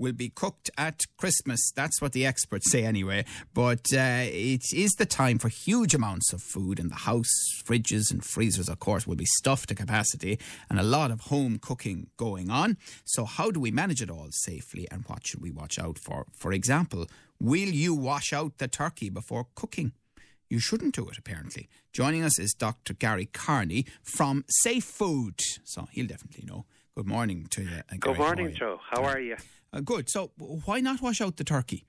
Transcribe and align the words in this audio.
will 0.00 0.12
be 0.12 0.30
cooked 0.30 0.70
at 0.76 1.02
Christmas. 1.18 1.70
That's 1.76 2.00
what 2.00 2.12
the 2.12 2.26
experts 2.26 2.70
say, 2.72 2.84
anyway. 2.84 3.24
But 3.54 3.92
uh, 3.92 4.24
it 4.24 4.64
is 4.74 4.92
the 4.98 5.06
time 5.06 5.38
for 5.38 5.48
huge 5.48 5.94
amounts 5.94 6.32
of 6.32 6.42
food 6.42 6.80
in 6.80 6.88
the 6.88 6.94
house. 6.94 7.30
Fridges 7.64 8.10
and 8.10 8.24
freezers, 8.24 8.68
of 8.68 8.80
course, 8.80 9.06
will 9.06 9.16
be 9.16 9.26
stuffed 9.26 9.68
to 9.68 9.74
capacity 9.74 10.38
and 10.68 10.80
a 10.80 10.82
lot 10.82 11.10
of 11.10 11.20
home 11.22 11.58
cooking 11.60 12.08
going 12.16 12.50
on. 12.50 12.78
So, 13.04 13.24
how 13.24 13.50
do 13.50 13.60
we 13.60 13.70
manage 13.70 14.00
it 14.02 14.10
all 14.10 14.28
safely 14.30 14.88
and 14.90 15.04
what 15.06 15.26
should 15.26 15.42
we 15.42 15.50
watch 15.50 15.78
out 15.78 15.98
for? 15.98 16.26
For 16.36 16.52
example, 16.52 17.06
will 17.38 17.68
you 17.68 17.94
wash 17.94 18.32
out 18.32 18.58
the 18.58 18.68
turkey 18.68 19.10
before 19.10 19.46
cooking? 19.54 19.92
You 20.48 20.58
shouldn't 20.58 20.96
do 20.96 21.08
it, 21.08 21.16
apparently. 21.18 21.68
Joining 21.92 22.24
us 22.24 22.38
is 22.38 22.54
Dr. 22.54 22.92
Gary 22.94 23.28
Kearney 23.32 23.86
from 24.02 24.44
Safe 24.48 24.82
Food. 24.84 25.38
So 25.64 25.86
he'll 25.92 26.08
definitely 26.08 26.44
know. 26.46 26.64
Good 26.96 27.06
morning 27.06 27.46
to 27.50 27.62
you. 27.62 27.68
uh, 27.68 27.82
Gary. 27.90 27.98
Good 28.00 28.16
How 28.16 28.22
morning, 28.24 28.46
are 28.46 28.50
you? 28.50 28.56
Joe. 28.56 28.80
How 28.90 29.04
are 29.04 29.20
you? 29.20 29.36
Uh, 29.72 29.80
good. 29.80 30.08
So, 30.08 30.30
why 30.64 30.80
not 30.80 31.00
wash 31.00 31.20
out 31.20 31.36
the 31.36 31.44
turkey? 31.44 31.86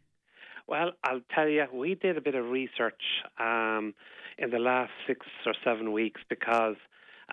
Well, 0.68 0.92
I'll 1.04 1.22
tell 1.34 1.48
you, 1.48 1.66
we 1.74 1.96
did 1.96 2.18
a 2.18 2.22
bit 2.22 2.36
of 2.36 2.50
research 2.50 3.02
um, 3.40 3.94
in 4.38 4.52
the 4.52 4.60
last 4.60 4.92
six 5.08 5.26
or 5.46 5.54
seven 5.66 5.92
weeks 5.92 6.22
because 6.30 6.76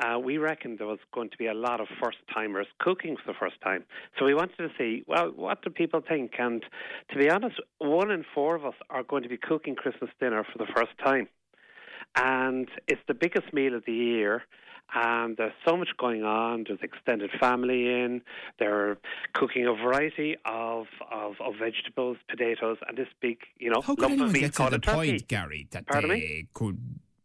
uh, 0.00 0.18
we 0.18 0.38
reckoned 0.38 0.78
there 0.78 0.86
was 0.86 0.98
going 1.12 1.30
to 1.30 1.36
be 1.36 1.46
a 1.46 1.54
lot 1.54 1.80
of 1.80 1.88
first 2.02 2.18
timers 2.32 2.66
cooking 2.78 3.16
for 3.16 3.32
the 3.32 3.38
first 3.38 3.60
time. 3.62 3.84
So 4.18 4.24
we 4.24 4.34
wanted 4.34 4.56
to 4.58 4.68
see, 4.78 5.04
well, 5.06 5.32
what 5.34 5.62
do 5.62 5.70
people 5.70 6.00
think? 6.06 6.32
And 6.38 6.64
to 7.10 7.18
be 7.18 7.28
honest, 7.30 7.56
one 7.78 8.10
in 8.10 8.24
four 8.34 8.54
of 8.54 8.64
us 8.64 8.74
are 8.90 9.02
going 9.02 9.22
to 9.22 9.28
be 9.28 9.36
cooking 9.36 9.74
Christmas 9.74 10.10
dinner 10.20 10.44
for 10.44 10.58
the 10.58 10.70
first 10.74 10.92
time. 11.04 11.28
And 12.20 12.68
it's 12.86 13.00
the 13.06 13.14
biggest 13.14 13.52
meal 13.52 13.74
of 13.74 13.84
the 13.86 13.92
year. 13.92 14.42
And 14.94 15.36
there's 15.36 15.52
so 15.66 15.76
much 15.76 15.90
going 15.98 16.24
on. 16.24 16.64
There's 16.66 16.80
extended 16.82 17.30
family 17.38 17.88
in. 17.88 18.22
They're 18.58 18.96
cooking 19.34 19.66
a 19.66 19.74
variety 19.74 20.36
of, 20.46 20.86
of, 21.12 21.34
of 21.40 21.54
vegetables, 21.60 22.16
potatoes, 22.28 22.78
and 22.88 22.96
this 22.96 23.08
big, 23.20 23.36
you 23.58 23.70
know, 23.70 23.82
How 23.82 23.94
could 23.94 24.02
lump 24.02 24.12
anyone 24.12 24.28
of 24.28 24.32
meat 24.32 24.40
get 24.40 24.52
to 24.52 24.56
called 24.56 24.72
the 24.72 24.76
a 24.76 24.80
turkey. 24.80 24.96
point, 25.10 25.28
Gary, 25.28 25.68
that 25.72 25.86
Pardon 25.86 26.10
they 26.10 26.16
me? 26.16 26.46
could 26.54 26.78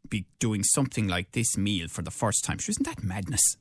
be 0.10 0.26
doing 0.40 0.62
something 0.64 1.08
like 1.08 1.32
this 1.32 1.58
meal 1.58 1.88
for 1.88 2.02
the 2.02 2.12
first 2.12 2.44
time? 2.44 2.58
Isn't 2.68 2.86
that 2.86 3.02
madness? 3.02 3.56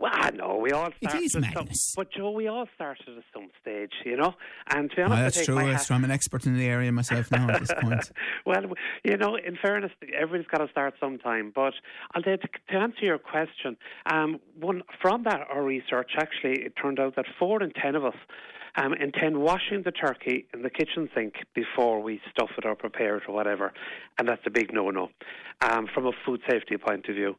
Well, 0.00 0.10
I 0.14 0.30
know 0.30 0.56
we 0.56 0.70
all 0.72 0.86
It 0.86 0.94
start 1.10 1.22
is 1.22 1.36
at 1.36 1.42
some, 1.44 1.54
madness. 1.54 1.92
but 1.94 2.10
Joe, 2.10 2.30
we 2.30 2.48
all 2.48 2.66
started 2.74 3.06
at 3.18 3.24
some 3.34 3.48
stage, 3.60 3.92
you 4.06 4.16
know. 4.16 4.34
And 4.74 4.88
to 4.90 4.96
be 4.96 5.02
honest, 5.02 5.18
I 5.18 5.22
that's 5.24 5.44
true. 5.44 5.54
my 5.56 5.64
That's 5.66 5.82
hat- 5.82 5.86
true. 5.88 5.96
I'm 5.96 6.04
an 6.04 6.10
expert 6.10 6.46
in 6.46 6.56
the 6.56 6.64
area 6.66 6.90
myself 6.90 7.30
now 7.30 7.50
at 7.50 7.60
this 7.60 7.70
point. 7.82 8.10
well, 8.46 8.62
you 9.04 9.18
know, 9.18 9.36
in 9.36 9.58
fairness, 9.60 9.92
everybody's 10.14 10.46
got 10.50 10.64
to 10.64 10.70
start 10.70 10.94
sometime. 10.98 11.52
But 11.54 11.74
I'll 12.14 12.22
to, 12.22 12.38
to 12.38 12.74
answer 12.76 13.04
your 13.04 13.18
question, 13.18 13.76
um, 14.10 14.40
one 14.58 14.82
from 15.02 15.24
that 15.24 15.46
our 15.52 15.62
research 15.62 16.12
actually, 16.16 16.62
it 16.64 16.72
turned 16.80 16.98
out 16.98 17.16
that 17.16 17.26
four 17.38 17.62
in 17.62 17.70
ten 17.72 17.94
of 17.94 18.04
us 18.06 18.16
um, 18.76 18.94
intend 18.94 19.38
washing 19.38 19.82
the 19.84 19.92
turkey 19.92 20.46
in 20.54 20.62
the 20.62 20.70
kitchen 20.70 21.08
sink 21.14 21.34
before 21.54 22.00
we 22.02 22.20
stuff 22.30 22.50
it 22.58 22.64
or 22.64 22.74
prepare 22.74 23.16
it 23.16 23.24
or 23.28 23.34
whatever, 23.34 23.72
and 24.18 24.28
that's 24.28 24.42
a 24.46 24.50
big 24.50 24.72
no-no 24.72 25.08
um, 25.62 25.86
from 25.92 26.06
a 26.06 26.12
food 26.24 26.40
safety 26.48 26.76
point 26.76 27.06
of 27.08 27.14
view. 27.14 27.36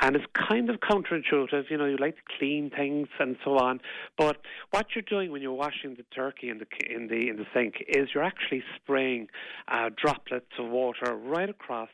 And 0.00 0.16
it's 0.16 0.24
kind 0.48 0.70
of 0.70 0.76
counterintuitive, 0.80 1.70
you 1.70 1.78
know, 1.78 1.86
you 1.86 1.96
like 1.98 2.16
to 2.16 2.22
clean 2.38 2.70
things 2.70 3.08
and 3.18 3.36
so 3.44 3.58
on, 3.58 3.80
but 4.16 4.38
what 4.70 4.86
you're 4.94 5.02
doing 5.02 5.30
when 5.30 5.42
you're 5.42 5.52
washing 5.52 5.94
the 5.96 6.04
turkey 6.14 6.48
in 6.48 6.58
the 6.58 6.66
in 6.94 7.08
the 7.08 7.28
in 7.28 7.36
the 7.36 7.46
sink 7.54 7.76
is 7.88 8.08
you're 8.14 8.24
actually 8.24 8.62
spraying 8.76 9.28
uh, 9.68 9.90
droplets 9.96 10.46
of 10.58 10.68
water 10.68 11.14
right 11.14 11.48
across 11.48 11.88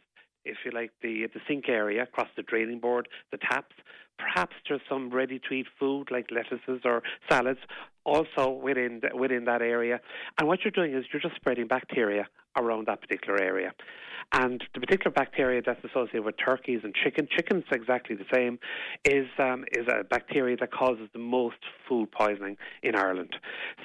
if 0.49 0.57
you 0.65 0.71
like, 0.73 0.91
the 1.03 1.27
the 1.33 1.41
sink 1.47 1.69
area 1.69 2.03
across 2.03 2.29
the 2.37 2.43
draining 2.43 2.81
board, 2.81 3.09
the 3.31 3.39
taps. 3.39 3.75
Perhaps 4.19 4.57
there's 4.69 4.81
some 4.89 5.11
ready-to-eat 5.11 5.67
food 5.79 6.09
like 6.11 6.27
lettuces 6.31 6.83
or 6.85 7.03
salads 7.31 7.61
also 8.05 8.51
within 8.51 9.01
the, 9.03 9.17
within 9.17 9.45
that 9.45 9.63
area. 9.63 10.01
And 10.39 10.49
what 10.49 10.61
you're 10.65 10.71
doing 10.73 10.95
is 10.95 11.05
you're 11.13 11.23
just 11.23 11.37
spreading 11.37 11.67
bacteria 11.67 12.27
around 12.59 12.87
that 12.87 13.01
particular 13.01 13.41
area. 13.41 13.73
And 14.33 14.63
the 14.75 14.81
particular 14.81 15.11
bacteria 15.11 15.63
that's 15.65 15.83
associated 15.85 16.25
with 16.25 16.35
turkeys 16.45 16.81
and 16.85 16.95
chicken, 16.95 17.29
chicken's 17.35 17.65
exactly 17.73 18.15
the 18.15 18.27
same, 18.33 18.59
is 19.05 19.27
um, 19.39 19.65
is 19.73 19.87
a 19.89 20.05
bacteria 20.05 20.57
that 20.59 20.71
causes 20.71 21.09
the 21.15 21.19
most 21.19 21.57
food 21.89 22.13
poisoning 22.13 22.59
in 22.83 22.95
Ireland. 22.95 23.35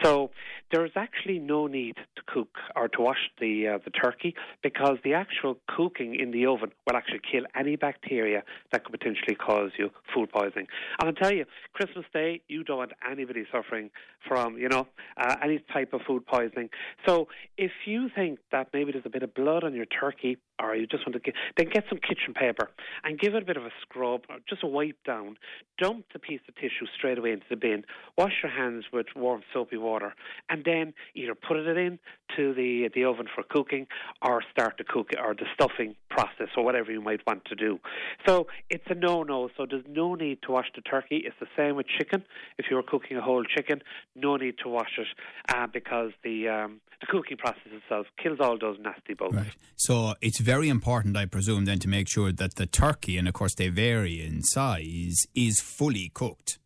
So 0.04 0.32
there's 0.72 0.92
actually 0.98 1.40
no 1.40 1.68
need 1.68 1.96
to 1.96 2.22
cook 2.28 2.58
or 2.76 2.90
to 2.90 3.02
wash 3.02 3.30
the 3.40 3.70
uh, 3.70 3.78
the 3.86 3.92
turkey 3.92 4.36
because 4.62 4.98
the 5.06 5.14
actual 5.14 5.58
cooking 5.68 6.16
in 6.16 6.32
the 6.32 6.46
oven 6.46 6.72
will 6.86 6.98
actually 6.98 7.22
kill 7.32 7.44
any 7.56 7.78
bacteria 7.78 8.44
that 8.74 8.84
could 8.84 8.92
potentially 8.92 9.36
cause 9.36 9.72
you 9.78 9.92
food 10.14 10.30
poisoning. 10.30 10.68
And 11.00 11.08
I'll 11.08 11.14
tell 11.14 11.34
you, 11.34 11.46
Christmas 11.72 12.06
Day, 12.14 12.42
you 12.50 12.66
don't 12.66 12.78
want 12.80 12.92
anybody 13.10 13.46
suffering 13.50 13.92
from 14.28 14.58
you 14.58 14.68
know 14.68 14.88
uh, 15.16 15.38
any 15.42 15.64
type 15.72 15.94
of 15.94 16.02
food 16.06 16.26
poisoning. 16.26 16.70
So 17.08 17.30
if 17.58 17.72
you 17.86 18.10
think 18.14 18.40
that 18.52 18.63
maybe 18.72 18.92
there's 18.92 19.06
a 19.06 19.10
bit 19.10 19.24
of 19.24 19.34
blood 19.34 19.64
on 19.64 19.74
your 19.74 19.86
turkey 19.86 20.38
or 20.62 20.76
you 20.76 20.88
just 20.88 21.06
want 21.06 21.14
to 21.14 21.20
get, 21.20 21.36
then 21.58 21.68
get 21.70 21.84
some 21.90 21.98
kitchen 22.00 22.34
paper 22.34 22.70
and 23.04 23.20
give 23.20 23.36
it 23.36 23.44
a 23.44 23.46
bit 23.46 23.58
of 23.58 23.66
a 23.66 23.72
scrub, 23.82 24.22
or 24.30 24.38
just 24.48 24.64
a 24.64 24.68
wipe 24.68 24.98
down. 25.06 25.38
Dump 25.80 26.06
the 26.14 26.20
piece 26.20 26.42
of 26.48 26.56
tissue 26.56 26.86
straight 26.96 27.18
away 27.18 27.32
into 27.32 27.46
the 27.50 27.56
bin. 27.56 27.84
Wash 28.18 28.34
your 28.44 28.52
hands 28.52 28.86
with 28.94 29.08
warm 29.16 29.42
soapy 29.54 29.78
water, 29.78 30.14
and 30.50 30.64
then 30.64 30.94
either 31.16 31.36
put 31.36 31.58
it 31.58 31.78
in 31.78 32.00
to 32.36 32.54
the 32.54 32.90
the 32.94 33.04
oven 33.04 33.28
for 33.34 33.44
cooking, 33.44 33.88
or 34.22 34.42
start 34.52 34.76
the 34.78 34.84
cook 34.84 35.10
or 35.24 35.34
the 35.34 35.46
stuffing 35.54 35.96
process, 36.10 36.50
or 36.56 36.64
whatever 36.64 36.92
you 36.92 37.02
might 37.02 37.22
want 37.26 37.44
to 37.46 37.56
do. 37.56 37.80
So 38.26 38.48
it's 38.70 38.86
a 38.88 38.96
no-no. 38.96 39.50
So 39.58 39.66
there's 39.70 39.86
no 39.88 40.16
need 40.16 40.42
to 40.44 40.52
wash 40.52 40.68
the 40.76 40.82
turkey. 40.82 41.24
It's 41.26 41.36
the 41.40 41.48
same 41.58 41.76
with 41.76 41.88
chicken. 41.88 42.24
If 42.58 42.66
you 42.70 42.76
were 42.76 42.84
cooking 42.84 43.18
a 43.18 43.22
whole 43.22 43.44
chicken, 43.44 43.82
no 44.16 44.38
need 44.38 44.56
to 44.64 44.70
wash 44.70 44.98
it 44.98 45.08
uh, 45.54 45.68
because 45.68 46.12
the 46.24 46.48
um, 46.48 46.82
the 47.02 47.08
cooking 47.08 47.38
process 47.38 47.68
itself 47.72 48.08
kills 48.22 48.40
all 48.40 48.58
those 48.58 48.78
nasty 48.80 49.14
bugs. 49.14 49.36
Right. 49.36 49.56
So 49.76 50.14
it's 50.22 50.40
very 50.44 50.70
important, 50.70 51.16
I 51.16 51.26
presume, 51.26 51.66
then 51.66 51.80
to 51.80 51.88
make 51.88 52.10
sure 52.10 52.32
that 52.32 52.56
the 52.56 52.66
turkey, 52.66 53.18
and 53.18 53.28
of 53.28 53.34
course 53.34 53.56
they 53.56 53.70
vary 53.70 54.22
in 54.22 54.44
size, 54.44 55.16
is 55.34 55.60
fully 55.60 56.12
cooked. 56.14 56.60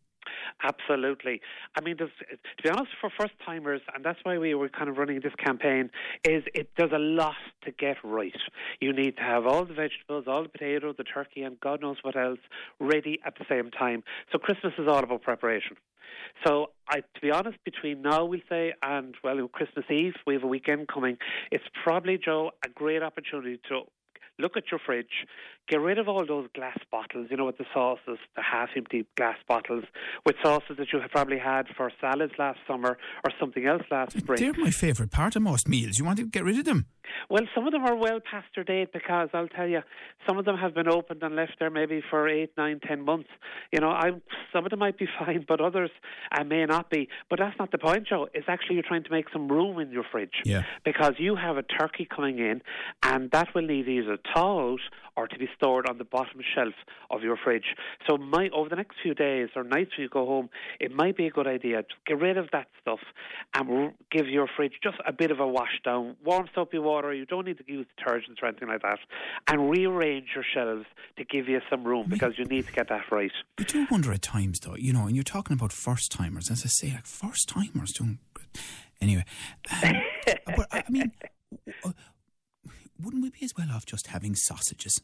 Absolutely. 0.62 1.40
I 1.76 1.84
mean, 1.84 1.96
to 1.98 2.08
be 2.62 2.68
honest, 2.68 2.90
for 3.00 3.10
first 3.16 3.34
timers, 3.46 3.80
and 3.94 4.04
that's 4.04 4.18
why 4.24 4.38
we 4.38 4.54
were 4.54 4.68
kind 4.68 4.88
of 4.88 4.98
running 4.98 5.20
this 5.20 5.34
campaign, 5.36 5.90
is 6.24 6.42
it 6.52 6.70
there's 6.76 6.92
a 6.92 6.98
lot 6.98 7.36
to 7.64 7.70
get 7.70 7.96
right. 8.02 8.36
You 8.80 8.92
need 8.92 9.16
to 9.16 9.22
have 9.22 9.46
all 9.46 9.64
the 9.64 9.74
vegetables, 9.74 10.24
all 10.26 10.42
the 10.42 10.48
potato, 10.48 10.92
the 10.92 11.04
turkey, 11.04 11.42
and 11.42 11.60
God 11.60 11.80
knows 11.80 11.98
what 12.02 12.16
else 12.16 12.40
ready 12.80 13.20
at 13.24 13.34
the 13.38 13.44
same 13.48 13.70
time. 13.70 14.02
So 14.32 14.38
Christmas 14.38 14.72
is 14.78 14.88
all 14.88 14.98
about 14.98 15.22
preparation. 15.22 15.76
So, 16.44 16.70
I, 16.88 17.00
to 17.00 17.20
be 17.20 17.30
honest, 17.30 17.58
between 17.64 18.02
now, 18.02 18.24
we 18.24 18.42
say, 18.48 18.72
and 18.82 19.14
well, 19.22 19.48
Christmas 19.48 19.84
Eve, 19.90 20.14
we 20.26 20.34
have 20.34 20.44
a 20.44 20.48
weekend 20.48 20.88
coming. 20.88 21.16
It's 21.50 21.64
probably, 21.84 22.18
Joe, 22.18 22.50
a 22.64 22.68
great 22.68 23.02
opportunity 23.02 23.60
to 23.68 23.82
look 24.38 24.56
at 24.56 24.64
your 24.70 24.80
fridge, 24.84 25.26
get 25.68 25.80
rid 25.80 25.98
of 25.98 26.08
all 26.08 26.24
those 26.26 26.48
glass 26.54 26.78
bottles, 26.90 27.28
you 27.30 27.36
know, 27.36 27.46
with 27.46 27.58
the 27.58 27.66
sauces, 27.72 28.18
the 28.36 28.42
half 28.42 28.70
empty 28.76 29.06
glass 29.16 29.36
bottles, 29.46 29.84
with 30.24 30.36
sauces 30.42 30.76
that 30.78 30.92
you 30.92 31.00
have 31.00 31.10
probably 31.10 31.38
had 31.38 31.66
for 31.76 31.90
salads 32.00 32.32
last 32.38 32.58
summer 32.66 32.98
or 33.24 33.30
something 33.38 33.66
else 33.66 33.82
last 33.90 34.18
spring. 34.18 34.40
They're 34.40 34.64
my 34.64 34.70
favourite 34.70 35.10
part 35.10 35.36
of 35.36 35.42
most 35.42 35.68
meals. 35.68 35.98
You 35.98 36.04
want 36.04 36.18
to 36.18 36.26
get 36.26 36.44
rid 36.44 36.58
of 36.58 36.64
them? 36.64 36.86
Well, 37.28 37.42
some 37.54 37.66
of 37.66 37.72
them 37.72 37.84
are 37.84 37.96
well 37.96 38.20
past 38.20 38.46
their 38.54 38.64
date 38.64 38.92
because 38.92 39.28
I'll 39.32 39.48
tell 39.48 39.66
you, 39.68 39.80
some 40.26 40.38
of 40.38 40.44
them 40.44 40.56
have 40.56 40.74
been 40.74 40.88
opened 40.88 41.22
and 41.22 41.36
left 41.36 41.56
there 41.58 41.70
maybe 41.70 42.02
for 42.10 42.28
eight, 42.28 42.50
nine, 42.56 42.80
ten 42.86 43.04
months. 43.04 43.28
You 43.72 43.80
know, 43.80 43.90
I 43.90 44.10
some 44.52 44.64
of 44.64 44.70
them 44.70 44.78
might 44.80 44.98
be 44.98 45.06
fine, 45.18 45.44
but 45.46 45.60
others 45.60 45.90
uh, 46.32 46.44
may 46.44 46.64
not 46.66 46.90
be. 46.90 47.08
But 47.30 47.38
that's 47.38 47.58
not 47.58 47.70
the 47.72 47.78
point, 47.78 48.06
Joe. 48.08 48.28
It's 48.34 48.48
actually 48.48 48.76
you're 48.76 48.84
trying 48.86 49.04
to 49.04 49.10
make 49.10 49.26
some 49.32 49.48
room 49.48 49.78
in 49.78 49.90
your 49.90 50.04
fridge 50.10 50.42
Yeah. 50.44 50.62
because 50.84 51.14
you 51.18 51.36
have 51.36 51.56
a 51.56 51.62
turkey 51.62 52.06
coming 52.14 52.38
in, 52.38 52.62
and 53.02 53.30
that 53.32 53.54
will 53.54 53.66
need 53.66 53.88
either 53.88 54.18
thaw 54.34 54.72
out 54.72 54.80
or 55.18 55.26
to 55.26 55.36
be 55.36 55.48
stored 55.56 55.88
on 55.88 55.98
the 55.98 56.04
bottom 56.04 56.40
shelf 56.54 56.74
of 57.10 57.22
your 57.22 57.36
fridge. 57.36 57.74
So, 58.08 58.16
my, 58.16 58.48
over 58.54 58.68
the 58.68 58.76
next 58.76 58.96
few 59.02 59.14
days 59.14 59.48
or 59.56 59.64
nights 59.64 59.90
when 59.98 60.04
you 60.04 60.08
go 60.08 60.24
home, 60.24 60.48
it 60.78 60.94
might 60.94 61.16
be 61.16 61.26
a 61.26 61.30
good 61.30 61.48
idea 61.48 61.82
to 61.82 61.94
get 62.06 62.20
rid 62.20 62.38
of 62.38 62.46
that 62.52 62.68
stuff 62.80 63.00
and 63.52 63.92
give 64.12 64.28
your 64.28 64.48
fridge 64.56 64.74
just 64.80 64.96
a 65.04 65.12
bit 65.12 65.32
of 65.32 65.40
a 65.40 65.46
wash 65.46 65.80
down, 65.84 66.14
warm 66.24 66.48
soapy 66.54 66.78
water. 66.78 67.12
You 67.12 67.26
don't 67.26 67.46
need 67.46 67.58
to 67.58 67.64
use 67.66 67.86
detergents 67.98 68.40
or 68.40 68.46
anything 68.46 68.68
like 68.68 68.82
that, 68.82 69.00
and 69.48 69.68
rearrange 69.68 70.28
your 70.36 70.44
shelves 70.54 70.86
to 71.16 71.24
give 71.24 71.48
you 71.48 71.60
some 71.68 71.82
room 71.82 72.06
because 72.08 72.34
you 72.38 72.44
need 72.44 72.66
to 72.66 72.72
get 72.72 72.88
that 72.88 73.10
right. 73.10 73.32
I 73.58 73.64
do 73.64 73.88
wonder 73.90 74.12
at 74.12 74.22
times, 74.22 74.60
though, 74.60 74.76
you 74.76 74.92
know, 74.92 75.06
and 75.06 75.16
you're 75.16 75.24
talking 75.24 75.54
about 75.54 75.72
first 75.72 76.12
timers, 76.12 76.48
as 76.48 76.62
I 76.64 76.68
say, 76.68 76.92
like 76.92 77.06
first 77.06 77.48
timers 77.48 77.92
doing. 77.92 78.20
Anyway, 79.00 79.24
um, 79.82 79.94
but 80.56 80.66
I 80.72 80.78
I 80.78 80.90
mean, 80.90 81.12
w- 81.82 81.84
uh, 81.84 81.92
wouldn't 83.00 83.22
we 83.22 83.26
be 83.38 83.44
as 83.44 83.52
well 83.56 83.70
off 83.72 83.86
just 83.86 84.08
having 84.08 84.34
sausages? 84.34 85.00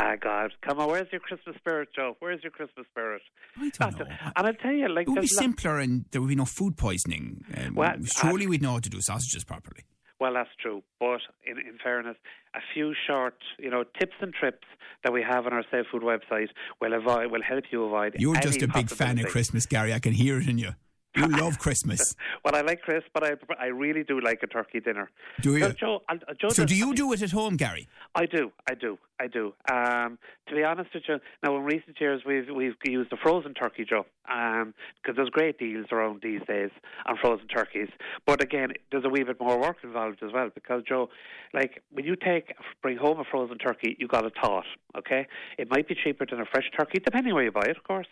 Ah, 0.00 0.14
God, 0.20 0.52
come 0.62 0.78
on, 0.78 0.88
where's 0.88 1.08
your 1.10 1.20
Christmas 1.20 1.56
spirit, 1.56 1.88
Joe? 1.94 2.16
Where's 2.20 2.42
your 2.42 2.52
Christmas 2.52 2.86
spirit? 2.92 3.22
I 3.58 3.70
don't 3.90 3.98
know. 3.98 4.06
And 4.36 4.46
I'll 4.46 4.54
tell 4.54 4.72
you, 4.72 4.88
like, 4.88 5.06
It 5.06 5.10
would 5.10 5.16
be 5.16 5.20
there's 5.22 5.32
lo- 5.34 5.40
simpler 5.42 5.78
and 5.78 6.04
there 6.12 6.20
would 6.20 6.28
be 6.28 6.36
no 6.36 6.44
food 6.44 6.76
poisoning. 6.76 7.44
Um, 7.56 7.74
Well, 7.74 7.96
surely 8.04 8.46
we'd 8.46 8.62
know 8.62 8.72
how 8.72 8.78
to 8.78 8.88
do 8.88 9.00
sausages 9.00 9.42
properly. 9.44 9.82
Well, 10.20 10.34
that's 10.34 10.50
true. 10.60 10.82
But 11.00 11.20
in, 11.44 11.58
in 11.58 11.78
fairness, 11.82 12.16
a 12.54 12.60
few 12.72 12.94
short, 13.06 13.34
you 13.58 13.70
know, 13.70 13.84
tips 13.98 14.14
and 14.20 14.32
trips 14.32 14.66
that 15.02 15.12
we 15.12 15.22
have 15.22 15.46
on 15.46 15.52
our 15.54 15.64
Safe 15.72 15.86
Food 15.90 16.02
website 16.02 16.48
will 16.80 16.92
avoid, 16.92 17.32
will 17.32 17.42
help 17.42 17.64
you 17.72 17.84
avoid. 17.84 18.14
You're 18.18 18.36
just 18.36 18.62
a 18.62 18.68
big 18.68 18.90
fan 18.90 19.18
of. 19.18 19.26
Christmas, 19.26 19.66
Gary. 19.66 19.92
I 19.94 19.98
can 19.98 20.12
hear 20.12 20.38
it 20.38 20.46
in 20.48 20.58
you. 20.58 20.70
You 21.16 21.26
love 21.26 21.58
Christmas. 21.58 22.14
Well, 22.44 22.54
I 22.56 22.62
like 22.62 22.80
Chris, 22.80 23.02
but 23.12 23.22
I 23.22 23.32
I 23.58 23.66
really 23.66 24.02
do 24.02 24.18
like 24.20 24.42
a 24.42 24.46
turkey 24.46 24.80
dinner. 24.80 25.10
Do 25.42 25.54
you? 25.54 25.60
Now, 25.60 25.72
Joe, 25.72 26.00
I'll, 26.08 26.16
uh, 26.26 26.32
Joe 26.40 26.48
So 26.48 26.64
do 26.64 26.74
you 26.74 26.94
do 26.94 27.12
it 27.12 27.20
at 27.20 27.32
home, 27.32 27.56
Gary? 27.56 27.86
I 28.14 28.24
do, 28.24 28.50
I 28.68 28.74
do, 28.74 28.98
I 29.20 29.26
do. 29.26 29.52
Um, 29.70 30.18
to 30.48 30.54
be 30.54 30.64
honest 30.64 30.90
with 30.94 31.02
you, 31.06 31.18
now 31.44 31.54
in 31.56 31.64
recent 31.64 32.00
years 32.00 32.22
we've 32.26 32.48
we've 32.48 32.74
used 32.86 33.12
a 33.12 33.18
frozen 33.18 33.52
turkey, 33.52 33.84
Joe, 33.88 34.06
because 34.24 35.14
there's 35.14 35.28
great 35.28 35.58
deals 35.58 35.86
around 35.92 36.22
these 36.22 36.40
days 36.48 36.70
on 37.04 37.18
frozen 37.20 37.46
turkeys. 37.46 37.88
But 38.26 38.42
again, 38.42 38.70
there's 38.90 39.04
a 39.04 39.10
wee 39.10 39.22
bit 39.22 39.38
more 39.38 39.60
work 39.60 39.76
involved 39.84 40.22
as 40.24 40.32
well 40.32 40.48
because 40.54 40.82
Joe, 40.88 41.10
like 41.52 41.82
when 41.92 42.06
you 42.06 42.16
take 42.16 42.54
bring 42.80 42.96
home 42.96 43.20
a 43.20 43.24
frozen 43.30 43.58
turkey, 43.58 43.94
you 43.98 44.08
got 44.08 44.22
to 44.22 44.30
thaw. 44.30 44.62
Okay, 44.96 45.26
it 45.58 45.68
might 45.70 45.86
be 45.86 45.94
cheaper 46.02 46.24
than 46.24 46.40
a 46.40 46.46
fresh 46.46 46.70
turkey, 46.78 46.98
depending 47.04 47.34
where 47.34 47.44
you 47.44 47.52
buy 47.52 47.66
it, 47.68 47.76
of 47.76 47.84
course. 47.84 48.08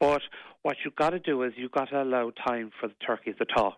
But 0.00 0.22
what 0.62 0.76
you've 0.84 0.96
got 0.96 1.10
to 1.10 1.20
do 1.20 1.44
is 1.44 1.52
you've 1.56 1.70
got 1.70 1.90
to 1.90 2.02
allow 2.02 2.32
time 2.44 2.72
for 2.80 2.88
the 2.88 2.94
turkeys 3.06 3.36
to 3.38 3.46
thaw. 3.54 3.74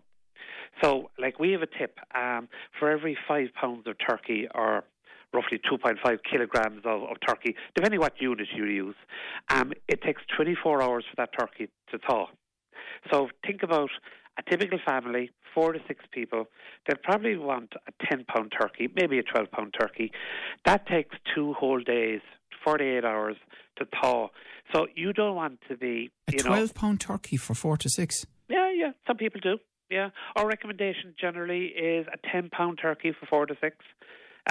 So, 0.83 1.11
like, 1.19 1.39
we 1.39 1.51
have 1.51 1.61
a 1.61 1.67
tip 1.67 1.97
um, 2.15 2.47
for 2.79 2.89
every 2.89 3.17
five 3.27 3.47
pounds 3.59 3.85
of 3.87 3.95
turkey 4.09 4.47
or 4.55 4.83
roughly 5.33 5.59
2.5 5.59 6.17
kilograms 6.29 6.81
of, 6.85 7.03
of 7.03 7.17
turkey, 7.27 7.55
depending 7.75 7.99
what 7.99 8.13
unit 8.19 8.47
you 8.55 8.65
use, 8.65 8.95
um, 9.49 9.73
it 9.87 10.01
takes 10.01 10.21
24 10.35 10.81
hours 10.81 11.05
for 11.09 11.15
that 11.17 11.29
turkey 11.37 11.69
to 11.91 11.97
thaw. 11.99 12.27
So, 13.11 13.29
think 13.45 13.63
about 13.63 13.89
a 14.37 14.49
typical 14.49 14.79
family, 14.85 15.31
four 15.53 15.73
to 15.73 15.79
six 15.87 16.03
people, 16.11 16.45
they'll 16.87 16.97
probably 17.03 17.37
want 17.37 17.73
a 17.87 18.05
10 18.05 18.25
pound 18.25 18.53
turkey, 18.59 18.89
maybe 18.95 19.19
a 19.19 19.23
12 19.23 19.51
pound 19.51 19.73
turkey. 19.79 20.11
That 20.65 20.85
takes 20.87 21.15
two 21.35 21.53
whole 21.53 21.81
days, 21.81 22.21
48 22.63 23.03
hours 23.05 23.37
to 23.77 23.85
thaw. 24.01 24.27
So, 24.73 24.87
you 24.95 25.13
don't 25.13 25.35
want 25.35 25.59
to 25.69 25.77
be, 25.77 26.11
A 26.27 26.33
you 26.33 26.43
know. 26.43 26.49
twelve 26.49 26.73
pound 26.75 26.99
turkey 27.01 27.37
for 27.37 27.53
four 27.55 27.77
to 27.77 27.89
six. 27.89 28.25
Yeah, 28.49 28.71
yeah. 28.73 28.91
Some 29.07 29.17
people 29.17 29.39
do. 29.41 29.57
Yeah. 29.89 30.09
Our 30.37 30.47
recommendation 30.47 31.13
generally 31.19 31.65
is 31.67 32.05
a 32.07 32.17
ten 32.31 32.49
pound 32.49 32.79
turkey 32.81 33.13
for 33.17 33.25
four 33.25 33.45
to 33.45 33.55
six. 33.59 33.77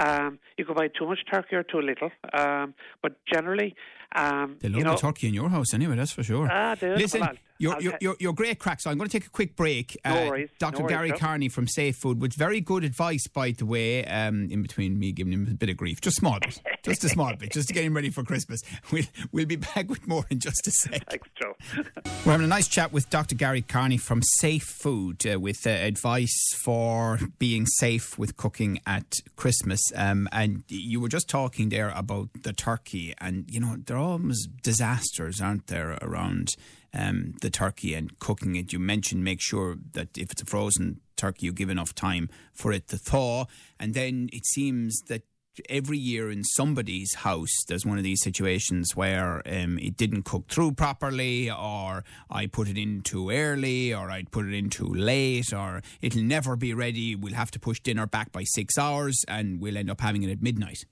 Um, 0.03 0.39
you 0.57 0.65
can 0.65 0.75
buy 0.75 0.87
too 0.87 1.07
much 1.07 1.19
turkey 1.31 1.55
or 1.55 1.63
too 1.63 1.81
little. 1.81 2.11
Um, 2.33 2.73
but 3.03 3.13
generally, 3.31 3.75
um, 4.15 4.57
They 4.59 4.69
love 4.69 4.77
you 4.79 4.83
know, 4.83 4.95
the 4.95 5.01
turkey 5.07 5.27
in 5.27 5.33
your 5.33 5.49
house 5.49 5.73
anyway, 5.73 5.95
that's 5.95 6.11
for 6.11 6.23
sure. 6.23 6.47
Ah, 6.51 6.75
they. 6.79 6.95
Listen, 6.95 7.37
you're, 7.61 7.81
you're, 7.81 7.97
you're, 8.01 8.15
you're 8.19 8.33
great 8.33 8.59
crack, 8.59 8.81
so 8.81 8.89
I'm 8.89 8.97
going 8.97 9.09
to 9.09 9.19
take 9.19 9.27
a 9.27 9.29
quick 9.31 9.55
break. 9.55 9.97
Uh, 10.03 10.13
No 10.13 10.27
worries, 10.29 10.49
Dr. 10.59 10.79
no 10.79 10.83
worries, 10.85 10.91
Gary. 10.95 11.11
Kearney 11.11 11.49
from 11.49 11.67
Safe 11.67 11.95
Food 11.95 12.21
with 12.21 12.33
very 12.33 12.59
good 12.61 12.83
advice, 12.83 13.27
by 13.27 13.51
the 13.51 13.65
way, 13.65 14.03
um, 14.05 14.47
in 14.49 14.61
between 14.61 14.97
me 14.99 15.11
giving 15.11 15.33
him 15.33 15.47
a 15.49 15.53
bit 15.53 15.69
of 15.69 15.77
grief. 15.77 16.01
Just 16.01 16.17
a 16.17 16.19
small 16.21 16.39
bit. 16.39 16.59
just 16.83 17.03
a 17.03 17.09
small 17.09 17.35
bit, 17.35 17.51
just 17.51 17.67
to 17.67 17.73
get 17.73 17.83
him 17.85 17.95
ready 17.95 18.09
for 18.09 18.23
Christmas. 18.23 18.61
We'll, 18.91 19.03
we'll 19.31 19.45
be 19.45 19.55
back 19.55 19.89
with 19.89 20.05
more 20.07 20.25
in 20.29 20.39
just 20.39 20.67
a 20.67 20.71
sec. 20.71 21.05
Thanks, 21.09 21.29
Joe. 21.39 21.55
We're 22.25 22.31
having 22.33 22.45
a 22.45 22.49
nice 22.49 22.67
chat 22.67 22.91
with 22.91 23.09
Dr. 23.09 23.35
Gary 23.35 23.61
Kearney 23.61 23.97
from 23.97 24.21
Safe 24.39 24.63
Food 24.63 25.25
uh, 25.25 25.39
with 25.39 25.65
uh, 25.65 25.69
advice 25.69 26.35
for 26.61 27.19
being 27.39 27.65
safe 27.65 28.17
with 28.17 28.35
cooking 28.37 28.81
at 28.85 29.19
Christmas. 29.37 29.79
Um, 29.95 30.27
and 30.31 30.63
you 30.67 30.99
were 30.99 31.07
just 31.09 31.29
talking 31.29 31.69
there 31.69 31.89
about 31.95 32.29
the 32.43 32.51
turkey, 32.53 33.13
and 33.19 33.45
you 33.49 33.59
know, 33.59 33.77
there 33.85 33.95
are 33.97 33.99
almost 34.13 34.49
disasters, 34.61 35.39
aren't 35.39 35.67
there, 35.67 35.97
around 36.01 36.55
um, 36.93 37.33
the 37.41 37.49
turkey 37.49 37.93
and 37.93 38.17
cooking 38.19 38.55
it. 38.55 38.73
You 38.73 38.79
mentioned 38.79 39.23
make 39.23 39.41
sure 39.41 39.77
that 39.93 40.17
if 40.17 40.31
it's 40.31 40.41
a 40.41 40.45
frozen 40.45 41.01
turkey, 41.15 41.45
you 41.45 41.53
give 41.53 41.69
enough 41.69 41.95
time 41.95 42.29
for 42.53 42.71
it 42.71 42.87
to 42.89 42.97
thaw. 42.97 43.45
And 43.79 43.93
then 43.93 44.29
it 44.33 44.45
seems 44.45 44.99
that 45.07 45.23
every 45.69 45.97
year 45.97 46.31
in 46.31 46.43
somebody's 46.43 47.13
house 47.13 47.65
there's 47.67 47.85
one 47.85 47.97
of 47.97 48.03
these 48.03 48.21
situations 48.21 48.95
where 48.95 49.41
um, 49.45 49.77
it 49.79 49.97
didn't 49.97 50.23
cook 50.23 50.47
through 50.47 50.71
properly 50.71 51.51
or 51.51 52.03
I 52.29 52.47
put 52.47 52.69
it 52.69 52.77
in 52.77 53.01
too 53.01 53.29
early 53.31 53.93
or 53.93 54.09
I'd 54.09 54.31
put 54.31 54.45
it 54.45 54.53
in 54.53 54.69
too 54.69 54.87
late 54.87 55.51
or 55.53 55.81
it'll 56.01 56.23
never 56.23 56.55
be 56.55 56.73
ready 56.73 57.15
we'll 57.15 57.33
have 57.33 57.51
to 57.51 57.59
push 57.59 57.81
dinner 57.81 58.07
back 58.07 58.31
by 58.31 58.45
six 58.45 58.77
hours 58.77 59.25
and 59.27 59.59
we'll 59.59 59.77
end 59.77 59.91
up 59.91 59.99
having 59.99 60.23
it 60.23 60.31
at 60.31 60.41
midnight 60.41 60.85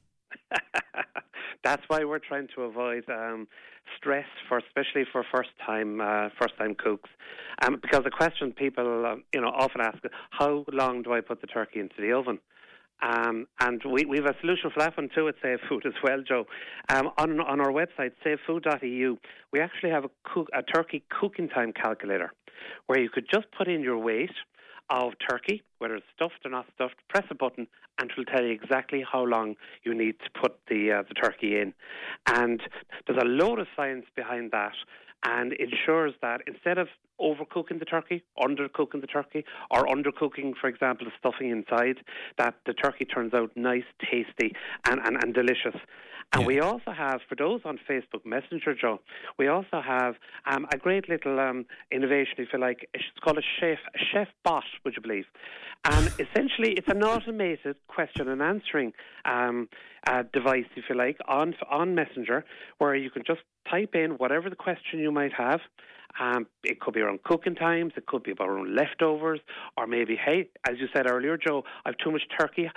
That's 1.63 1.83
why 1.87 2.03
we're 2.03 2.19
trying 2.19 2.47
to 2.55 2.63
avoid 2.63 3.03
um, 3.09 3.47
stress 3.97 4.25
for, 4.47 4.59
especially 4.59 5.03
for 5.11 5.23
first 5.33 5.49
time 5.65 5.99
uh, 6.01 6.29
first 6.39 6.57
time 6.57 6.75
cooks, 6.75 7.09
um, 7.63 7.77
because 7.81 8.03
the 8.03 8.11
question 8.11 8.51
people 8.51 9.05
um, 9.05 9.23
you 9.33 9.41
know 9.41 9.49
often 9.49 9.81
ask, 9.81 9.97
is 10.03 10.11
how 10.31 10.65
long 10.71 11.01
do 11.03 11.13
I 11.13 11.21
put 11.21 11.41
the 11.41 11.47
turkey 11.47 11.79
into 11.79 11.95
the 11.99 12.13
oven? 12.13 12.39
Um, 13.01 13.47
and 13.61 13.81
we, 13.85 14.05
we 14.05 14.17
have 14.17 14.25
a 14.25 14.35
solution 14.41 14.71
for 14.73 14.79
that 14.79 14.97
one 14.97 15.09
too 15.15 15.27
at 15.29 15.35
Safe 15.41 15.59
Food 15.69 15.85
as 15.85 15.93
well, 16.03 16.21
Joe. 16.27 16.45
Um, 16.89 17.09
on, 17.17 17.39
on 17.39 17.61
our 17.61 17.71
website, 17.71 18.11
safefood.eu, 18.25 19.15
we 19.53 19.61
actually 19.61 19.91
have 19.91 20.03
a, 20.03 20.09
cook, 20.25 20.49
a 20.53 20.61
turkey 20.61 21.03
cooking 21.09 21.47
time 21.47 21.71
calculator 21.71 22.33
where 22.87 22.99
you 22.99 23.09
could 23.09 23.25
just 23.31 23.47
put 23.57 23.67
in 23.67 23.81
your 23.81 23.97
weight 23.97 24.31
of 24.89 25.13
turkey, 25.29 25.61
whether 25.77 25.95
it's 25.95 26.05
stuffed 26.15 26.39
or 26.45 26.51
not 26.51 26.65
stuffed, 26.75 26.95
press 27.09 27.25
a 27.29 27.35
button 27.35 27.67
and 27.99 28.09
it 28.09 28.17
will 28.17 28.25
tell 28.25 28.43
you 28.43 28.51
exactly 28.51 29.03
how 29.09 29.23
long 29.23 29.55
you 29.83 29.93
need 29.93 30.15
to 30.19 30.29
put 30.41 30.57
the, 30.69 30.91
uh, 30.91 31.03
the 31.07 31.13
turkey 31.13 31.59
in. 31.59 31.73
And 32.27 32.61
there's 33.05 33.19
a 33.21 33.27
load 33.27 33.59
of 33.59 33.67
science 33.75 34.05
behind 34.15 34.51
that 34.51 34.73
and 35.25 35.53
ensures 35.53 36.13
that 36.21 36.41
instead 36.47 36.77
of 36.77 36.87
overcooking 37.19 37.79
the 37.79 37.85
turkey, 37.85 38.23
undercooking 38.39 39.01
the 39.01 39.07
turkey, 39.07 39.43
or 39.69 39.85
undercooking, 39.85 40.53
for 40.59 40.67
example, 40.69 41.05
the 41.05 41.11
stuffing 41.19 41.49
inside, 41.49 41.97
that 42.37 42.55
the 42.65 42.73
turkey 42.73 43.03
turns 43.03 43.33
out 43.33 43.51
nice, 43.55 43.83
tasty, 43.99 44.53
and, 44.87 45.01
and, 45.03 45.17
and 45.21 45.33
delicious. 45.33 45.75
And 46.31 46.41
Yeah. 46.41 46.47
we 46.47 46.59
also 46.59 46.91
have, 46.91 47.21
for 47.27 47.35
those 47.35 47.61
on 47.65 47.79
Facebook 47.89 48.23
Messenger, 48.23 48.75
Joe, 48.75 48.99
we 49.39 49.47
also 49.47 49.81
have 49.81 50.15
um, 50.45 50.67
a 50.71 50.77
great 50.77 51.09
little 51.09 51.39
um, 51.39 51.65
innovation, 51.91 52.35
if 52.37 52.49
you 52.53 52.59
like. 52.59 52.87
It's 52.93 53.03
called 53.23 53.39
a 53.39 53.47
chef, 53.59 53.79
a 53.95 53.99
chef 54.11 54.27
bot, 54.43 54.63
would 54.85 54.93
you 54.95 55.01
believe? 55.01 55.25
And 55.85 56.05
essentially, 56.19 56.73
it's 56.73 56.87
an 56.87 57.01
automated 57.03 57.77
question 57.87 58.27
and 58.27 58.41
answering 58.43 58.93
um, 59.25 59.69
uh, 60.05 60.23
device, 60.31 60.65
if 60.75 60.85
you 60.89 60.95
like, 60.95 61.17
on 61.27 61.55
on 61.69 61.95
Messenger, 61.95 62.45
where 62.77 62.95
you 62.95 63.09
can 63.09 63.23
just 63.25 63.41
type 63.69 63.95
in 63.95 64.11
whatever 64.11 64.49
the 64.49 64.55
question 64.55 64.99
you 64.99 65.11
might 65.11 65.33
have. 65.33 65.61
Um, 66.19 66.47
it 66.63 66.79
could 66.79 66.95
be 66.95 67.01
around 67.01 67.23
cooking 67.23 67.55
times, 67.55 67.93
it 67.95 68.05
could 68.07 68.23
be 68.23 68.31
about 68.31 68.49
around 68.49 68.75
leftovers, 68.75 69.39
or 69.77 69.87
maybe, 69.87 70.15
hey, 70.15 70.49
as 70.67 70.75
you 70.79 70.87
said 70.93 71.09
earlier, 71.09 71.37
Joe, 71.37 71.63
I've 71.85 71.97
too 72.03 72.11
much 72.11 72.23
turkey. 72.37 72.69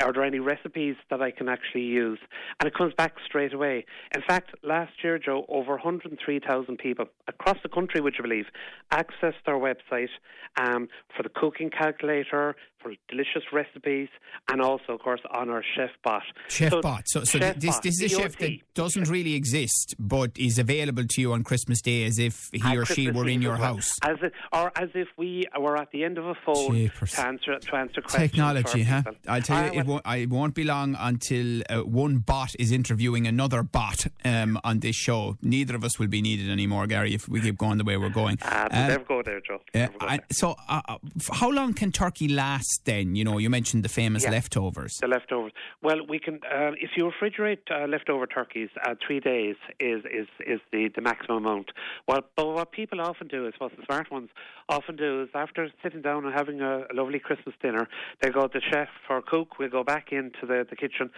Are 0.00 0.12
there 0.12 0.24
any 0.24 0.38
recipes 0.38 0.96
that 1.10 1.22
I 1.22 1.30
can 1.30 1.48
actually 1.48 1.82
use? 1.82 2.18
And 2.60 2.66
it 2.66 2.74
comes 2.74 2.94
back 2.94 3.14
straight 3.24 3.52
away. 3.52 3.84
In 4.14 4.22
fact, 4.26 4.50
last 4.62 4.92
year, 5.02 5.18
Joe, 5.18 5.44
over 5.48 5.72
103,000 5.72 6.78
people 6.78 7.06
across 7.28 7.56
the 7.62 7.68
country, 7.68 8.00
would 8.00 8.14
you 8.16 8.22
believe, 8.22 8.46
accessed 8.92 9.46
our 9.46 9.58
website 9.58 10.08
um, 10.56 10.88
for 11.16 11.22
the 11.22 11.28
cooking 11.28 11.70
calculator, 11.70 12.56
for 12.82 12.92
delicious 13.08 13.42
recipes, 13.52 14.08
and 14.50 14.60
also, 14.60 14.94
of 14.94 15.00
course, 15.00 15.20
on 15.30 15.48
our 15.50 15.62
Chef 15.76 15.90
Bot. 16.04 16.22
Chef 16.48 16.70
So, 16.72 16.80
Bot. 16.80 17.02
So, 17.06 17.24
so 17.24 17.38
Chef 17.38 17.56
this, 17.58 17.78
this 17.80 18.00
is 18.02 18.12
a 18.12 18.16
chef 18.20 18.36
that 18.38 18.58
doesn't 18.74 19.08
really 19.08 19.34
exist, 19.34 19.94
but 19.98 20.30
is 20.36 20.58
available 20.58 21.04
to 21.08 21.20
you 21.20 21.32
on 21.32 21.44
Christmas 21.44 21.80
Day 21.80 22.04
as 22.04 22.18
if 22.18 22.48
he 22.52 22.60
At 22.64 22.76
or 22.76 22.84
she 22.84 23.10
were 23.10 23.28
in 23.28 23.42
your 23.42 23.52
well. 23.58 23.74
house. 23.76 23.98
as 24.02 24.16
if, 24.22 24.32
or 24.52 24.72
as 24.76 24.88
if 24.94 25.08
we 25.16 25.44
were 25.58 25.76
at 25.76 25.90
the 25.92 26.04
end 26.04 26.18
of 26.18 26.26
a 26.26 26.34
phone 26.44 26.74
Jeepers. 26.74 27.12
to 27.12 27.26
answer 27.26 27.58
to 27.58 27.76
answer 27.76 28.00
questions. 28.00 28.30
Technology, 28.30 28.82
huh? 28.82 29.02
I'll 29.28 29.42
tell 29.42 29.72
you, 29.72 29.80
it 29.80 29.86
won't, 29.86 30.02
I 30.04 30.26
won't 30.26 30.54
be 30.54 30.64
long 30.64 30.96
until 30.98 31.62
uh, 31.70 31.80
one 31.80 32.18
bot 32.18 32.50
is 32.58 32.72
interviewing 32.72 33.26
another 33.26 33.62
bot 33.62 34.06
um, 34.24 34.58
on 34.64 34.80
this 34.80 34.96
show. 34.96 35.36
Neither 35.42 35.76
of 35.76 35.84
us 35.84 35.98
will 35.98 36.08
be 36.08 36.22
needed 36.22 36.50
anymore, 36.50 36.86
Gary, 36.86 37.14
if 37.14 37.28
we 37.28 37.40
keep 37.40 37.58
going 37.58 37.78
the 37.78 37.84
way 37.84 37.96
we're 37.96 38.08
going. 38.08 38.38
Ah, 38.42 38.64
Um, 38.70 38.88
never 38.88 39.04
go 39.04 39.22
there, 39.22 39.40
Joe. 39.40 39.60
uh, 39.74 39.86
go 39.98 40.06
I- 40.06 40.20
so, 40.30 40.56
uh, 40.68 40.80
uh, 40.88 40.98
how 41.32 41.50
long 41.50 41.74
can 41.74 41.92
turkey 41.92 42.28
last 42.28 42.71
then? 42.78 43.14
You 43.16 43.24
know, 43.24 43.38
you 43.38 43.50
mentioned 43.50 43.82
the 43.84 43.88
famous 43.88 44.24
Yeah. 44.24 44.30
leftovers. 44.30 44.98
The 44.98 45.08
leftovers. 45.08 45.52
Well, 45.82 46.06
we 46.08 46.18
can. 46.18 46.40
Uh, 46.44 46.72
if 46.80 46.90
you 46.96 47.10
refrigerate 47.10 47.70
uh, 47.70 47.86
leftover 47.86 48.26
turkeys, 48.26 48.70
uh, 48.84 48.94
three 49.06 49.20
days 49.20 49.56
is 49.80 50.04
is 50.04 50.28
is 50.46 50.60
the, 50.72 50.88
the 50.94 51.00
maximum 51.00 51.38
amount. 51.44 51.72
Well, 52.06 52.20
but 52.36 52.46
what 52.48 52.72
people 52.72 53.00
often 53.00 53.28
do 53.28 53.46
is, 53.46 53.54
what 53.58 53.72
the 53.76 53.82
smart 53.86 54.10
ones 54.10 54.30
often 54.68 54.96
do 54.96 55.22
is, 55.22 55.28
after 55.34 55.68
sitting 55.82 56.02
down 56.02 56.24
and 56.24 56.34
having 56.34 56.60
a, 56.60 56.80
a 56.90 56.94
lovely 56.94 57.18
Christmas 57.18 57.54
dinner, 57.62 57.88
they 58.20 58.30
go. 58.30 58.42
To 58.42 58.48
the 58.52 58.60
chef 58.70 58.88
or 59.08 59.22
cook 59.22 59.58
will 59.58 59.70
go 59.70 59.82
back 59.82 60.12
into 60.12 60.46
the 60.46 60.66
the 60.68 60.76
kitchen 60.76 61.10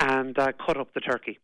and 0.00 0.38
uh, 0.38 0.52
cut 0.64 0.78
up 0.78 0.94
the 0.94 1.00
turkey. 1.00 1.38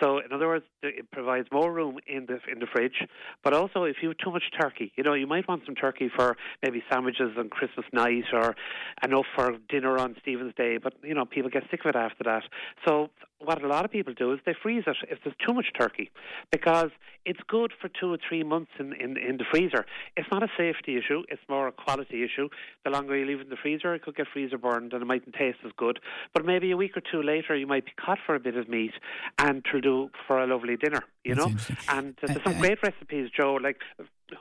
So, 0.00 0.18
in 0.18 0.32
other 0.32 0.48
words, 0.48 0.64
it 0.82 1.10
provides 1.10 1.48
more 1.52 1.72
room 1.72 1.98
in 2.06 2.26
the 2.26 2.38
in 2.50 2.58
the 2.58 2.66
fridge. 2.66 3.06
But 3.44 3.52
also, 3.52 3.84
if 3.84 3.96
you 4.02 4.08
have 4.08 4.18
too 4.18 4.30
much 4.30 4.44
turkey, 4.58 4.92
you 4.96 5.04
know, 5.04 5.14
you 5.14 5.26
might 5.26 5.46
want 5.48 5.62
some 5.66 5.74
turkey 5.74 6.10
for 6.14 6.36
maybe 6.62 6.82
sandwiches 6.90 7.32
on 7.38 7.48
Christmas 7.50 7.86
night, 7.92 8.24
or 8.32 8.56
enough 9.02 9.26
for 9.34 9.56
dinner 9.68 9.98
on 9.98 10.16
Stephen's 10.22 10.54
Day. 10.54 10.78
But 10.78 10.94
you 11.02 11.14
know, 11.14 11.24
people 11.24 11.50
get 11.50 11.64
sick 11.70 11.80
of 11.84 11.90
it 11.90 11.96
after 11.96 12.24
that. 12.24 12.42
So, 12.86 13.10
what 13.38 13.62
a 13.62 13.66
lot 13.66 13.84
of 13.84 13.90
people 13.90 14.12
do 14.12 14.32
is 14.32 14.40
they 14.44 14.54
freeze 14.62 14.84
it 14.86 14.96
if 15.08 15.18
there's 15.24 15.36
too 15.46 15.54
much 15.54 15.66
turkey 15.78 16.10
because 16.52 16.90
it's 17.24 17.40
good 17.48 17.72
for 17.80 17.88
two 17.88 18.12
or 18.12 18.18
three 18.28 18.42
months 18.42 18.70
in, 18.78 18.92
in, 18.94 19.16
in 19.16 19.36
the 19.36 19.44
freezer. 19.50 19.84
It's 20.16 20.28
not 20.30 20.42
a 20.42 20.48
safety 20.56 20.96
issue, 20.96 21.22
it's 21.28 21.42
more 21.48 21.68
a 21.68 21.72
quality 21.72 22.22
issue. 22.22 22.48
The 22.84 22.90
longer 22.90 23.16
you 23.16 23.26
leave 23.26 23.40
it 23.40 23.44
in 23.44 23.50
the 23.50 23.56
freezer, 23.56 23.94
it 23.94 24.02
could 24.02 24.16
get 24.16 24.26
freezer 24.32 24.58
burned 24.58 24.92
and 24.92 25.02
it 25.02 25.06
mightn't 25.06 25.34
taste 25.34 25.58
as 25.64 25.72
good. 25.76 26.00
But 26.34 26.44
maybe 26.44 26.70
a 26.70 26.76
week 26.76 26.96
or 26.96 27.00
two 27.00 27.22
later, 27.22 27.56
you 27.56 27.66
might 27.66 27.84
be 27.84 27.92
caught 27.92 28.18
for 28.24 28.34
a 28.34 28.40
bit 28.40 28.56
of 28.56 28.68
meat 28.68 28.92
and 29.38 29.64
it'll 29.74 29.89
for 30.26 30.42
a 30.42 30.46
lovely 30.46 30.76
dinner, 30.76 31.02
you 31.24 31.34
That's 31.34 31.68
know? 31.68 31.76
And 31.88 32.14
uh, 32.22 32.26
there's 32.26 32.44
some 32.44 32.58
great 32.58 32.82
recipes, 32.82 33.30
Joe, 33.36 33.54
like 33.54 33.80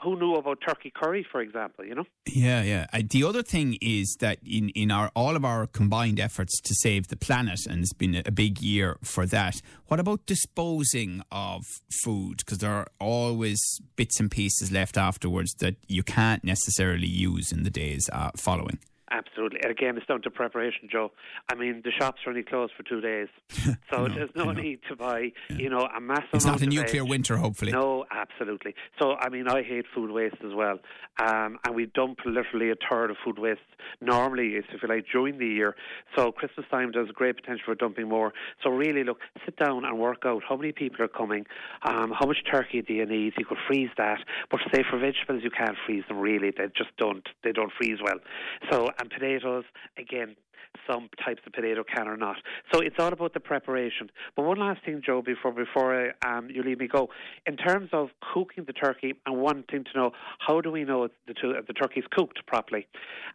who 0.03 0.19
knew 0.19 0.35
about 0.35 0.59
turkey 0.65 0.91
curry, 0.95 1.25
for 1.31 1.41
example, 1.41 1.85
you 1.85 1.95
know? 1.95 2.05
Yeah, 2.27 2.61
yeah. 2.61 2.85
Uh, 2.93 3.01
the 3.09 3.23
other 3.23 3.43
thing 3.43 3.77
is 3.81 4.17
that 4.19 4.37
in, 4.45 4.69
in 4.69 4.91
our 4.91 5.11
all 5.15 5.35
of 5.35 5.43
our 5.43 5.67
combined 5.67 6.19
efforts 6.19 6.59
to 6.61 6.73
save 6.75 7.07
the 7.07 7.15
planet, 7.15 7.61
and 7.67 7.81
it's 7.81 7.93
been 7.93 8.21
a 8.25 8.31
big 8.31 8.61
year 8.61 8.97
for 9.03 9.25
that, 9.27 9.61
what 9.87 9.99
about 9.99 10.25
disposing 10.25 11.21
of 11.31 11.63
food? 12.03 12.37
Because 12.37 12.59
there 12.59 12.71
are 12.71 12.87
always 12.99 13.59
bits 13.95 14.19
and 14.19 14.29
pieces 14.29 14.71
left 14.71 14.97
afterwards 14.97 15.53
that 15.59 15.75
you 15.87 16.03
can't 16.03 16.43
necessarily 16.43 17.07
use 17.07 17.51
in 17.51 17.63
the 17.63 17.71
days 17.71 18.09
uh, 18.13 18.31
following. 18.35 18.79
Absolutely. 19.11 19.59
Again, 19.61 19.97
it's 19.97 20.05
down 20.05 20.21
to 20.21 20.29
preparation, 20.29 20.87
Joe. 20.91 21.11
I 21.51 21.55
mean, 21.55 21.81
the 21.83 21.91
shops 21.91 22.21
are 22.25 22.29
only 22.29 22.43
closed 22.43 22.73
for 22.77 22.83
two 22.83 23.01
days, 23.01 23.27
so 23.91 24.05
know, 24.05 24.15
there's 24.15 24.29
no 24.35 24.51
need 24.51 24.79
to 24.87 24.95
buy, 24.95 25.31
yeah. 25.49 25.55
you 25.57 25.69
know, 25.69 25.87
a 25.95 25.99
massive. 25.99 26.29
It's 26.33 26.45
not 26.45 26.61
a 26.61 26.67
nuclear 26.67 27.03
winter, 27.03 27.37
hopefully. 27.37 27.71
No, 27.71 28.05
absolutely. 28.11 28.75
So, 28.99 29.15
I 29.15 29.29
mean, 29.29 29.47
I 29.47 29.63
hate 29.63 29.85
food 29.95 30.11
waste 30.11 30.37
as 30.45 30.53
well, 30.53 30.79
um, 31.19 31.57
and 31.65 31.75
we 31.75 31.87
dump 31.87 32.19
literally 32.25 32.69
a 32.69 32.75
third 32.89 33.09
of 33.09 33.17
food 33.23 33.39
waste. 33.39 33.61
Normally, 34.01 34.55
if 34.55 34.65
you 34.71 34.87
like 34.87 35.05
during 35.11 35.39
the 35.39 35.47
year. 35.47 35.75
So, 36.15 36.31
Christmas 36.31 36.65
time 36.69 36.91
there's 36.93 37.09
great 37.11 37.35
potential 37.37 37.63
for 37.65 37.75
dumping 37.75 38.09
more. 38.09 38.33
So, 38.63 38.69
really, 38.69 39.03
look, 39.03 39.17
sit 39.45 39.57
down 39.57 39.85
and 39.85 39.97
work 39.97 40.23
out 40.25 40.43
how 40.47 40.55
many 40.55 40.71
people 40.71 41.03
are 41.03 41.07
coming, 41.07 41.45
um, 41.83 42.11
how 42.17 42.27
much 42.27 42.37
turkey 42.49 42.81
do 42.83 42.93
you 42.93 43.05
need. 43.05 43.33
You 43.37 43.45
could 43.45 43.57
freeze 43.67 43.89
that, 43.97 44.19
but 44.51 44.59
say 44.71 44.83
for 44.89 44.99
vegetables, 44.99 45.41
you 45.43 45.49
can't 45.49 45.77
freeze 45.85 46.03
them. 46.07 46.19
Really, 46.19 46.51
they 46.51 46.65
just 46.77 46.95
don't. 46.97 47.27
They 47.43 47.51
don't 47.51 47.71
freeze 47.79 47.97
well. 48.03 48.19
So 48.71 48.89
and 48.99 49.09
potatoes, 49.09 49.63
again, 49.97 50.35
some 50.89 51.09
types 51.23 51.41
of 51.45 51.53
potato 51.53 51.83
can 51.83 52.07
or 52.07 52.17
not. 52.17 52.37
So 52.71 52.79
it's 52.79 52.95
all 52.99 53.11
about 53.11 53.33
the 53.33 53.39
preparation. 53.39 54.11
But 54.35 54.43
one 54.43 54.59
last 54.59 54.83
thing, 54.85 55.01
Joe, 55.03 55.21
before 55.21 55.51
before 55.51 56.13
um, 56.25 56.49
you 56.49 56.63
leave 56.63 56.79
me 56.79 56.87
go, 56.87 57.09
in 57.45 57.57
terms 57.57 57.89
of 57.91 58.09
cooking 58.33 58.65
the 58.65 58.73
turkey 58.73 59.15
and 59.25 59.37
wanting 59.37 59.83
to 59.83 59.89
know 59.95 60.11
how 60.39 60.61
do 60.61 60.71
we 60.71 60.83
know 60.83 61.07
the 61.27 61.33
the 61.67 61.73
turkey's 61.73 62.05
cooked 62.11 62.45
properly? 62.45 62.87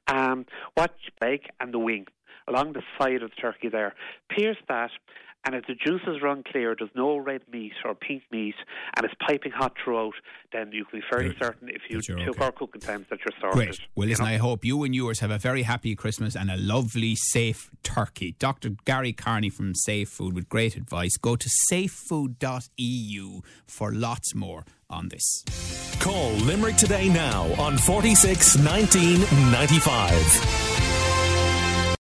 Um, 0.07 0.47
what 0.75 0.95
leg 1.21 1.41
and 1.61 1.73
the 1.75 1.79
wing 1.79 2.07
along 2.47 2.75
the 2.75 2.83
side 2.99 3.23
of 3.23 3.31
the 3.31 3.37
turkey 3.37 3.69
there, 3.69 3.95
pierce 4.29 4.59
that 4.69 4.91
and 5.45 5.55
if 5.55 5.67
the 5.67 5.75
juices 5.75 6.23
run 6.23 6.43
clear, 6.43 6.75
there's 6.79 6.91
no 6.95 7.17
red 7.17 7.43
meat 7.53 7.73
or 7.85 7.95
pink 7.95 8.23
meat, 8.31 8.55
and 8.97 9.05
it's 9.05 9.15
piping 9.27 9.53
hot 9.53 9.75
throughout, 9.83 10.15
then 10.53 10.73
you 10.73 10.85
can 10.85 11.01
be 11.01 11.05
fairly 11.11 11.29
Great. 11.31 11.43
certain 11.43 11.69
if 11.69 11.83
you 11.89 12.01
took 12.01 12.19
okay. 12.29 12.45
our 12.45 12.53
cooking 12.53 12.81
times 12.81 13.07
that 13.11 13.19
you're 13.21 13.39
sorted. 13.41 13.57
Great. 13.57 13.81
Well, 13.95 14.09
listen, 14.09 14.25
you 14.25 14.31
know? 14.31 14.35
I 14.37 14.39
hope 14.39 14.65
you 14.65 14.85
and 14.85 14.95
yours 14.95 15.21
have 15.21 15.31
a 15.31 15.39
very 15.39 15.63
happy 15.63 15.95
Christmas 15.95 16.35
and 16.35 16.51
a 16.51 16.57
lovely, 16.57 17.15
safe 17.15 17.71
turkey. 17.83 18.37
Dr. 18.39 18.71
Gary 18.85 19.13
Kearney 19.13 19.51
from 19.51 19.75
Safe 19.75 20.09
Food 20.09 20.35
with 20.35 20.49
great 20.49 20.77
advice. 20.77 21.17
Go 21.17 21.37
to 21.37 21.49
safefood.eu 21.71 23.41
for 23.67 23.93
lots 23.93 24.35
more 24.35 24.65
on 24.89 25.09
this. 25.09 25.45
Call 26.01 26.33
Limerick 26.33 26.77
today 26.77 27.09
now 27.09 27.45
on 27.59 27.77
46 27.77 28.59
19 28.59 29.21
95. 29.51 31.04